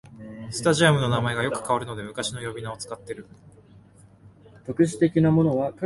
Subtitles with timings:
[0.49, 3.27] スタジアムの名前がよく変わるので昔の呼び名を使ってる